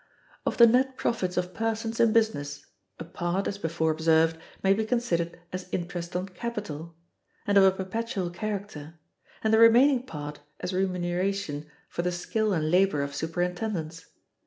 Of 0.47 0.57
the 0.57 0.65
net 0.65 0.97
profits 0.97 1.37
of 1.37 1.53
persons 1.53 1.99
in 1.99 2.11
business, 2.11 2.65
a 2.99 3.03
part, 3.03 3.47
as 3.47 3.59
before 3.59 3.91
observed, 3.91 4.35
may 4.63 4.73
be 4.73 4.83
considered 4.83 5.39
as 5.53 5.69
interest 5.71 6.15
on 6.15 6.27
capital, 6.29 6.95
and 7.45 7.55
of 7.55 7.63
a 7.63 7.69
perpetual 7.71 8.31
character, 8.31 8.95
and 9.43 9.53
the 9.53 9.59
remaining 9.59 10.03
part 10.07 10.39
as 10.59 10.73
remuneration 10.73 11.69
for 11.87 12.01
the 12.01 12.11
skill 12.11 12.51
and 12.51 12.71
labor 12.71 13.03
of 13.03 13.13
superintendence. 13.13 14.07